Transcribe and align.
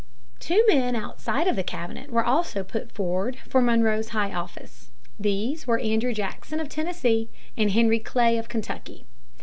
Two 0.39 0.65
men 0.67 0.95
outside 0.95 1.45
of 1.47 1.55
the 1.55 1.61
cabinet 1.63 2.09
were 2.09 2.25
also 2.25 2.63
put 2.63 2.91
forward 2.91 3.37
for 3.47 3.61
Monroe's 3.61 4.09
high 4.09 4.33
office. 4.33 4.89
These 5.19 5.67
were 5.67 5.77
Andrew 5.77 6.11
Jackson 6.11 6.59
of 6.59 6.69
Tennessee 6.69 7.29
and 7.55 7.69
Henry 7.69 7.99
Clay 7.99 8.39
of 8.39 8.49
Kentucky. 8.49 9.05